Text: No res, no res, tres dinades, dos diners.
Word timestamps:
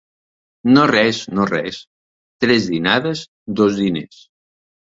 No 0.69 0.85
res, 0.91 1.19
no 1.39 1.45
res, 1.51 1.83
tres 2.45 2.67
dinades, 2.73 3.25
dos 3.63 3.81
diners. 3.87 4.21